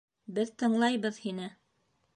Беҙ 0.37 0.51
тыңлайбыҙ 0.63 1.21
һине. 1.27 1.55